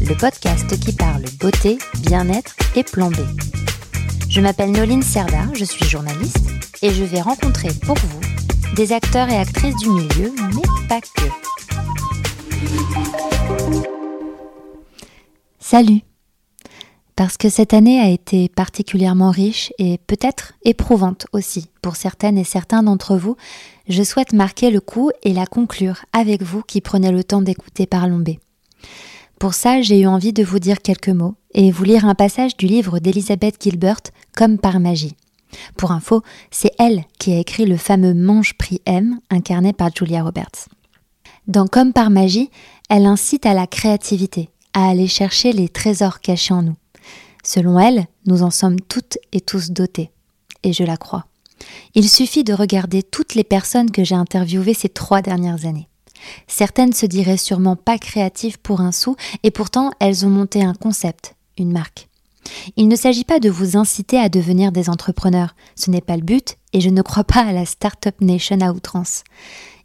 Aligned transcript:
le 0.00 0.14
podcast 0.16 0.78
qui 0.80 0.92
parle 0.92 1.24
beauté, 1.40 1.78
bien-être 2.00 2.54
et 2.76 2.82
plan 2.82 3.10
B. 3.10 3.16
Je 4.28 4.40
m'appelle 4.40 4.72
Noline 4.72 5.02
Serda, 5.02 5.46
je 5.54 5.64
suis 5.64 5.84
journaliste 5.84 6.46
et 6.82 6.90
je 6.90 7.04
vais 7.04 7.20
rencontrer 7.20 7.68
pour 7.84 7.96
vous 7.96 8.20
des 8.74 8.92
acteurs 8.92 9.28
et 9.28 9.36
actrices 9.36 9.76
du 9.76 9.90
milieu, 9.90 10.32
mais 10.54 10.88
pas 10.88 11.00
que. 11.00 11.28
Salut 15.60 16.00
Parce 17.16 17.36
que 17.36 17.48
cette 17.48 17.74
année 17.74 18.00
a 18.00 18.08
été 18.08 18.48
particulièrement 18.48 19.30
riche 19.30 19.72
et 19.78 19.98
peut-être 19.98 20.54
éprouvante 20.64 21.26
aussi 21.32 21.68
pour 21.82 21.96
certaines 21.96 22.38
et 22.38 22.44
certains 22.44 22.82
d'entre 22.82 23.16
vous, 23.16 23.36
je 23.88 24.02
souhaite 24.02 24.32
marquer 24.32 24.70
le 24.70 24.80
coup 24.80 25.10
et 25.22 25.32
la 25.32 25.46
conclure 25.46 26.04
avec 26.12 26.42
vous 26.42 26.62
qui 26.62 26.80
prenez 26.80 27.12
le 27.12 27.22
temps 27.22 27.42
d'écouter 27.42 27.86
Parlons 27.86 28.18
B. 28.18 28.30
Pour 29.38 29.54
ça, 29.54 29.82
j'ai 29.82 30.00
eu 30.00 30.06
envie 30.06 30.32
de 30.32 30.44
vous 30.44 30.58
dire 30.58 30.80
quelques 30.80 31.08
mots 31.08 31.34
et 31.52 31.70
vous 31.70 31.84
lire 31.84 32.06
un 32.06 32.14
passage 32.14 32.56
du 32.56 32.66
livre 32.66 32.98
d'Elizabeth 32.98 33.62
Gilbert, 33.62 34.00
Comme 34.34 34.58
par 34.58 34.80
magie. 34.80 35.16
Pour 35.76 35.92
info, 35.92 36.22
c'est 36.50 36.72
elle 36.78 37.04
qui 37.18 37.32
a 37.32 37.38
écrit 37.38 37.66
le 37.66 37.76
fameux 37.76 38.14
Manche 38.14 38.54
Prix 38.54 38.80
M, 38.86 39.18
incarné 39.30 39.72
par 39.72 39.90
Julia 39.94 40.22
Roberts. 40.22 40.68
Dans 41.46 41.66
Comme 41.66 41.92
par 41.92 42.10
magie, 42.10 42.50
elle 42.88 43.06
incite 43.06 43.46
à 43.46 43.54
la 43.54 43.66
créativité, 43.66 44.50
à 44.72 44.88
aller 44.88 45.06
chercher 45.06 45.52
les 45.52 45.68
trésors 45.68 46.20
cachés 46.20 46.54
en 46.54 46.62
nous. 46.62 46.76
Selon 47.42 47.78
elle, 47.78 48.06
nous 48.26 48.42
en 48.42 48.50
sommes 48.50 48.80
toutes 48.80 49.18
et 49.32 49.40
tous 49.40 49.70
dotés. 49.70 50.10
Et 50.62 50.72
je 50.72 50.82
la 50.82 50.96
crois. 50.96 51.26
Il 51.94 52.08
suffit 52.08 52.44
de 52.44 52.54
regarder 52.54 53.02
toutes 53.02 53.34
les 53.34 53.44
personnes 53.44 53.90
que 53.90 54.04
j'ai 54.04 54.14
interviewées 54.14 54.74
ces 54.74 54.88
trois 54.88 55.22
dernières 55.22 55.66
années. 55.66 55.88
Certaines 56.46 56.92
se 56.92 57.06
diraient 57.06 57.36
sûrement 57.36 57.76
pas 57.76 57.98
créatives 57.98 58.58
pour 58.58 58.80
un 58.80 58.92
sou, 58.92 59.16
et 59.42 59.50
pourtant 59.50 59.90
elles 60.00 60.26
ont 60.26 60.30
monté 60.30 60.62
un 60.62 60.74
concept, 60.74 61.34
une 61.58 61.72
marque. 61.72 62.08
Il 62.76 62.88
ne 62.88 62.96
s'agit 62.96 63.24
pas 63.24 63.40
de 63.40 63.50
vous 63.50 63.76
inciter 63.76 64.18
à 64.18 64.28
devenir 64.28 64.72
des 64.72 64.90
entrepreneurs, 64.90 65.54
ce 65.76 65.90
n'est 65.90 66.00
pas 66.00 66.16
le 66.16 66.22
but, 66.22 66.56
et 66.72 66.80
je 66.80 66.90
ne 66.90 67.02
crois 67.02 67.24
pas 67.24 67.40
à 67.40 67.52
la 67.52 67.64
Startup 67.64 68.18
Nation 68.20 68.60
à 68.60 68.72
outrance. 68.72 69.24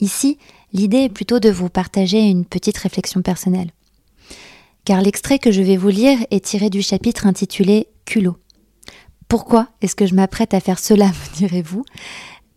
Ici, 0.00 0.38
l'idée 0.72 1.04
est 1.04 1.08
plutôt 1.08 1.40
de 1.40 1.50
vous 1.50 1.68
partager 1.68 2.20
une 2.20 2.44
petite 2.44 2.78
réflexion 2.78 3.22
personnelle. 3.22 3.70
Car 4.84 5.00
l'extrait 5.00 5.38
que 5.38 5.50
je 5.50 5.62
vais 5.62 5.76
vous 5.76 5.88
lire 5.88 6.18
est 6.30 6.44
tiré 6.44 6.68
du 6.68 6.82
chapitre 6.82 7.26
intitulé 7.26 7.88
Culot. 8.04 8.36
Pourquoi 9.28 9.68
est-ce 9.80 9.96
que 9.96 10.06
je 10.06 10.14
m'apprête 10.14 10.52
à 10.52 10.60
faire 10.60 10.78
cela, 10.78 11.06
me 11.32 11.36
direz-vous? 11.36 11.84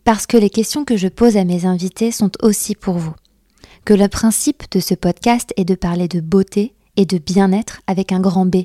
Parce 0.04 0.26
que 0.26 0.36
les 0.36 0.50
questions 0.50 0.84
que 0.84 0.96
je 0.96 1.08
pose 1.08 1.36
à 1.36 1.44
mes 1.44 1.64
invités 1.64 2.10
sont 2.10 2.30
aussi 2.42 2.74
pour 2.74 2.98
vous. 2.98 3.14
Que 3.88 3.94
le 3.94 4.08
principe 4.08 4.64
de 4.70 4.80
ce 4.80 4.92
podcast 4.92 5.54
est 5.56 5.64
de 5.64 5.74
parler 5.74 6.08
de 6.08 6.20
beauté 6.20 6.74
et 6.96 7.06
de 7.06 7.16
bien-être 7.16 7.80
avec 7.86 8.12
un 8.12 8.20
grand 8.20 8.44
B, 8.44 8.56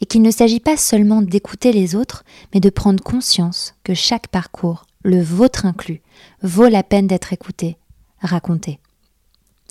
et 0.00 0.06
qu'il 0.08 0.22
ne 0.22 0.30
s'agit 0.30 0.58
pas 0.58 0.78
seulement 0.78 1.20
d'écouter 1.20 1.70
les 1.70 1.94
autres, 1.94 2.24
mais 2.54 2.60
de 2.60 2.70
prendre 2.70 3.04
conscience 3.04 3.74
que 3.84 3.92
chaque 3.92 4.28
parcours, 4.28 4.86
le 5.02 5.22
vôtre 5.22 5.66
inclus, 5.66 6.00
vaut 6.42 6.68
la 6.68 6.82
peine 6.82 7.06
d'être 7.06 7.34
écouté, 7.34 7.76
raconté. 8.22 8.78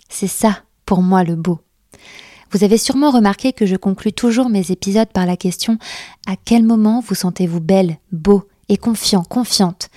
C'est 0.09 0.27
ça, 0.27 0.59
pour 0.85 1.01
moi, 1.01 1.23
le 1.23 1.35
beau. 1.35 1.57
Vous 2.51 2.63
avez 2.63 2.77
sûrement 2.77 3.09
remarqué 3.09 3.51
que 3.51 3.65
je 3.65 3.77
conclus 3.77 4.13
toujours 4.13 4.49
mes 4.49 4.69
épisodes 4.69 5.11
par 5.11 5.25
la 5.25 5.37
question 5.37 5.79
à 6.27 6.35
quel 6.35 6.63
moment 6.63 6.99
vous 6.99 7.15
sentez-vous 7.15 7.61
belle, 7.61 7.97
beau 8.11 8.47
et 8.67 8.77
confiant, 8.77 9.23
confiante? 9.23 9.89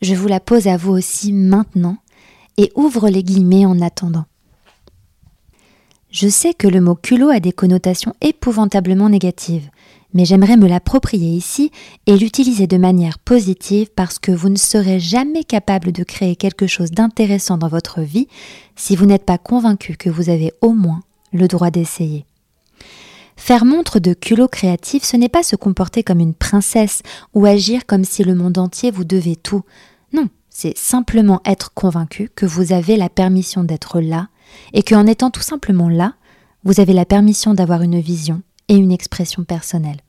Je 0.00 0.16
vous 0.16 0.26
la 0.26 0.40
pose 0.40 0.66
à 0.66 0.76
vous 0.76 0.90
aussi 0.90 1.32
maintenant 1.32 1.98
et 2.56 2.72
ouvre 2.74 3.08
les 3.08 3.22
guillemets 3.22 3.66
en 3.66 3.80
attendant. 3.80 4.24
Je 6.12 6.28
sais 6.28 6.52
que 6.52 6.68
le 6.68 6.82
mot 6.82 6.94
culot 6.94 7.30
a 7.30 7.40
des 7.40 7.52
connotations 7.52 8.14
épouvantablement 8.20 9.08
négatives, 9.08 9.70
mais 10.12 10.26
j'aimerais 10.26 10.58
me 10.58 10.68
l'approprier 10.68 11.30
ici 11.30 11.70
et 12.06 12.18
l'utiliser 12.18 12.66
de 12.66 12.76
manière 12.76 13.18
positive 13.18 13.88
parce 13.96 14.18
que 14.18 14.30
vous 14.30 14.50
ne 14.50 14.58
serez 14.58 15.00
jamais 15.00 15.42
capable 15.42 15.90
de 15.90 16.04
créer 16.04 16.36
quelque 16.36 16.66
chose 16.66 16.90
d'intéressant 16.90 17.56
dans 17.56 17.68
votre 17.68 18.02
vie 18.02 18.28
si 18.76 18.94
vous 18.94 19.06
n'êtes 19.06 19.24
pas 19.24 19.38
convaincu 19.38 19.96
que 19.96 20.10
vous 20.10 20.28
avez 20.28 20.52
au 20.60 20.74
moins 20.74 21.00
le 21.32 21.48
droit 21.48 21.70
d'essayer. 21.70 22.26
Faire 23.36 23.64
montre 23.64 23.98
de 23.98 24.12
culot 24.12 24.48
créatif, 24.48 25.04
ce 25.04 25.16
n'est 25.16 25.30
pas 25.30 25.42
se 25.42 25.56
comporter 25.56 26.02
comme 26.02 26.20
une 26.20 26.34
princesse 26.34 27.00
ou 27.32 27.46
agir 27.46 27.86
comme 27.86 28.04
si 28.04 28.22
le 28.22 28.34
monde 28.34 28.58
entier 28.58 28.90
vous 28.90 29.04
devait 29.04 29.36
tout. 29.36 29.62
Non, 30.12 30.28
c'est 30.50 30.76
simplement 30.76 31.40
être 31.46 31.72
convaincu 31.72 32.30
que 32.36 32.44
vous 32.44 32.74
avez 32.74 32.98
la 32.98 33.08
permission 33.08 33.64
d'être 33.64 33.98
là 34.02 34.28
et 34.72 34.82
qu'en 34.82 35.06
étant 35.06 35.30
tout 35.30 35.42
simplement 35.42 35.88
là, 35.88 36.14
vous 36.64 36.80
avez 36.80 36.92
la 36.92 37.04
permission 37.04 37.54
d'avoir 37.54 37.82
une 37.82 38.00
vision 38.00 38.42
et 38.68 38.74
une 38.74 38.92
expression 38.92 39.44
personnelle. 39.44 40.00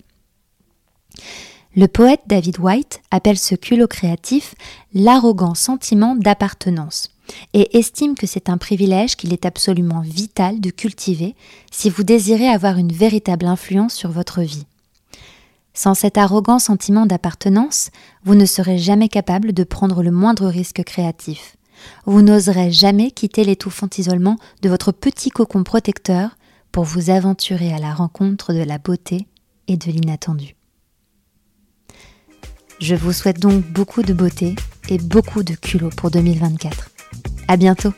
Le 1.76 1.88
poète 1.88 2.22
David 2.28 2.60
White 2.60 3.02
appelle 3.10 3.40
ce 3.40 3.56
culot 3.56 3.88
créatif 3.88 4.54
l'arrogant 4.94 5.56
sentiment 5.56 6.16
d'appartenance 6.16 7.10
et 7.54 7.78
estime 7.78 8.16
que 8.16 8.28
c'est 8.28 8.50
un 8.50 8.58
privilège 8.58 9.16
qu'il 9.16 9.34
est 9.34 9.46
absolument 9.46 10.02
vital 10.02 10.60
de 10.60 10.70
cultiver 10.70 11.36
si 11.72 11.90
vous 11.90 12.04
désirez 12.04 12.48
avoir 12.48 12.78
une 12.78 12.92
véritable 12.92 13.48
influence 13.48 13.96
sur 13.96 14.12
votre 14.12 14.42
vie. 14.42 14.66
Sans 15.74 15.96
cet 15.96 16.20
arrogant 16.20 16.60
sentiment 16.60 17.08
d'appartenance, 17.08 17.90
vous 18.24 18.36
ne 18.36 18.46
serez 18.46 18.78
jamais 18.78 19.10
capable 19.10 19.54
de 19.54 19.64
prendre 19.64 20.04
le 20.04 20.12
moindre 20.12 20.48
risque 20.48 20.84
créatif. 20.84 21.56
Vous 22.06 22.22
n'oserez 22.22 22.72
jamais 22.72 23.12
quitter 23.12 23.44
l'étouffant 23.44 23.90
isolement 23.98 24.38
de 24.62 24.70
votre 24.70 24.92
petit 24.92 25.30
cocon 25.30 25.64
protecteur 25.64 26.38
pour 26.72 26.84
vous 26.84 27.10
aventurer 27.10 27.74
à 27.74 27.80
la 27.80 27.94
rencontre 27.94 28.54
de 28.54 28.64
la 28.64 28.78
beauté 28.78 29.28
et 29.68 29.78
de 29.78 29.92
l'inattendu. 29.92 30.56
Je 32.80 32.96
vous 32.96 33.14
souhaite 33.14 33.40
donc 33.40 33.64
beaucoup 33.72 34.02
de 34.02 34.14
beauté 34.14 34.56
et 34.90 34.98
beaucoup 34.98 35.44
de 35.44 35.54
culot 35.54 35.90
pour 35.96 36.12
2024. 36.12 36.90
À 37.48 37.58
bientôt! 37.58 37.94